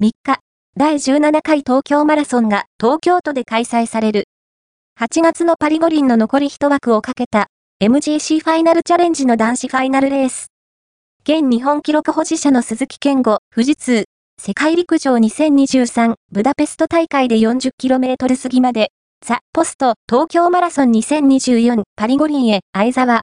[0.00, 0.38] 3日、
[0.76, 4.28] 第17回東京マラソンが東京都で開催される。
[4.96, 7.48] 8月のパリ五輪の残り一枠をかけた
[7.82, 10.52] MGC ファイナルチャレンジの男子ファイナルレース。
[11.24, 14.04] 現日本記録保持者の鈴木健吾、富士通、
[14.40, 18.92] 世界陸上2023ブダペスト大会で 40km 過ぎまで、
[19.26, 23.16] ザ・ポスト東京マラソン2024パリ五輪へ相沢